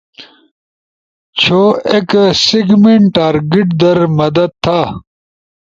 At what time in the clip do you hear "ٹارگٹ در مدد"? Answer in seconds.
3.15-4.51